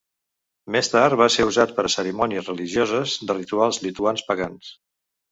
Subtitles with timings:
[0.75, 4.71] Més tard va ser usat per a cerimònies religioses de rituals lituans pagans.